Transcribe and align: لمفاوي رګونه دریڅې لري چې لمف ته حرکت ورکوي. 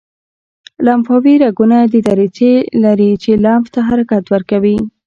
لمفاوي 0.85 1.35
رګونه 1.43 1.77
دریڅې 2.07 2.53
لري 2.83 3.11
چې 3.23 3.31
لمف 3.43 3.65
ته 3.73 3.79
حرکت 3.89 4.23
ورکوي. 4.33 4.77